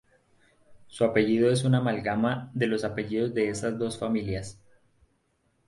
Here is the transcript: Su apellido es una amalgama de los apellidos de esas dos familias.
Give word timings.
Su 0.87 1.03
apellido 1.05 1.51
es 1.51 1.63
una 1.63 1.77
amalgama 1.77 2.49
de 2.55 2.65
los 2.65 2.83
apellidos 2.83 3.35
de 3.35 3.49
esas 3.49 3.77
dos 3.77 3.99
familias. 3.99 4.59